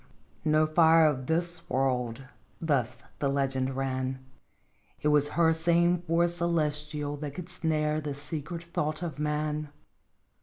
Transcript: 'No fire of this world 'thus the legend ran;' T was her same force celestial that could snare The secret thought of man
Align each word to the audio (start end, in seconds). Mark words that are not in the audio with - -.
'No 0.43 0.65
fire 0.65 1.05
of 1.05 1.27
this 1.27 1.69
world 1.69 2.23
'thus 2.59 2.97
the 3.19 3.29
legend 3.29 3.75
ran;' 3.77 4.17
T 5.03 5.07
was 5.09 5.29
her 5.37 5.53
same 5.53 5.99
force 5.99 6.37
celestial 6.37 7.17
that 7.17 7.35
could 7.35 7.49
snare 7.49 8.01
The 8.01 8.15
secret 8.15 8.63
thought 8.63 9.03
of 9.03 9.19
man 9.19 9.69